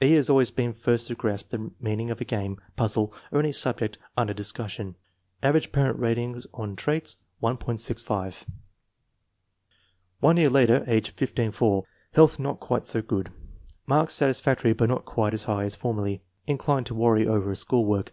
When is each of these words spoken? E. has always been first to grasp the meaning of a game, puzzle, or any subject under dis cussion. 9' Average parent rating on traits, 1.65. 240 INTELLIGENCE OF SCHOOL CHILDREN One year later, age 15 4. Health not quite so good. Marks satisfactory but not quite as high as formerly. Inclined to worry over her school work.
E. 0.00 0.10
has 0.14 0.30
always 0.30 0.50
been 0.50 0.72
first 0.72 1.06
to 1.06 1.14
grasp 1.14 1.50
the 1.50 1.70
meaning 1.78 2.10
of 2.10 2.18
a 2.18 2.24
game, 2.24 2.58
puzzle, 2.76 3.12
or 3.30 3.40
any 3.40 3.52
subject 3.52 3.98
under 4.16 4.32
dis 4.32 4.50
cussion. 4.50 4.94
9' 4.94 4.94
Average 5.42 5.70
parent 5.72 5.98
rating 5.98 6.42
on 6.54 6.76
traits, 6.76 7.18
1.65. 7.42 7.58
240 7.60 7.90
INTELLIGENCE 7.90 7.90
OF 7.90 7.98
SCHOOL 7.98 8.30
CHILDREN 10.16 10.16
One 10.20 10.36
year 10.38 10.48
later, 10.48 10.84
age 10.86 11.10
15 11.10 11.52
4. 11.52 11.84
Health 12.14 12.38
not 12.38 12.58
quite 12.58 12.86
so 12.86 13.02
good. 13.02 13.30
Marks 13.86 14.14
satisfactory 14.14 14.72
but 14.72 14.88
not 14.88 15.04
quite 15.04 15.34
as 15.34 15.44
high 15.44 15.64
as 15.64 15.76
formerly. 15.76 16.22
Inclined 16.46 16.86
to 16.86 16.94
worry 16.94 17.28
over 17.28 17.48
her 17.50 17.54
school 17.54 17.84
work. 17.84 18.12